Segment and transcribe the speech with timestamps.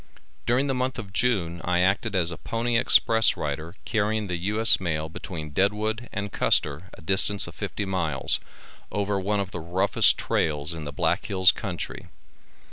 [0.47, 4.79] During the month of June I acted as a pony express rider carrying the U.S.
[4.79, 8.39] mail between Deadwood and Custer, a distance of fifty miles,
[8.91, 12.07] over one of the roughest trails in the Black Hills country.